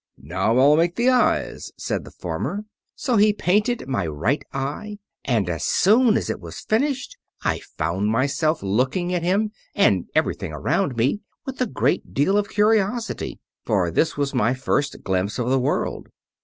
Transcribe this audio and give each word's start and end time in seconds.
"'Now 0.17 0.57
I'll 0.57 0.77
make 0.77 0.95
the 0.95 1.09
eyes,'" 1.11 1.71
said 1.77 2.05
the 2.05 2.09
farmer. 2.09 2.65
So 2.95 3.17
he 3.17 3.33
painted 3.33 3.87
my 3.87 4.07
right 4.07 4.43
eye, 4.51 4.97
and 5.25 5.47
as 5.47 5.63
soon 5.63 6.17
as 6.17 6.27
it 6.27 6.39
was 6.41 6.61
finished 6.61 7.17
I 7.43 7.59
found 7.77 8.07
myself 8.07 8.63
looking 8.63 9.13
at 9.13 9.21
him 9.21 9.51
and 9.75 10.05
at 10.05 10.11
everything 10.17 10.53
around 10.53 10.97
me 10.97 11.19
with 11.45 11.61
a 11.61 11.67
great 11.67 12.15
deal 12.15 12.35
of 12.35 12.49
curiosity, 12.49 13.39
for 13.63 13.91
this 13.91 14.17
was 14.17 14.33
my 14.33 14.55
first 14.55 15.03
glimpse 15.03 15.37
of 15.37 15.49
the 15.51 15.59
world. 15.59 16.07